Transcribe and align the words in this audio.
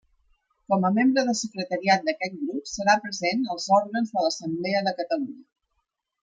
Com 0.71 0.85
a 0.87 0.89
membre 0.93 1.23
de 1.27 1.35
secretariat 1.41 2.07
d'aquest 2.07 2.39
grup 2.45 2.71
serà 2.71 2.97
present 3.05 3.45
als 3.57 3.69
òrgans 3.81 4.15
de 4.17 4.25
l'Assemblea 4.25 4.83
de 4.89 4.97
Catalunya. 5.03 5.49